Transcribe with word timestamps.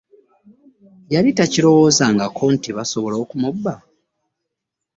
Yali 1.13 1.29
takirowoozangako 1.37 2.43
nti 2.55 2.69
basobola 2.77 3.15
okumubba. 3.23 3.73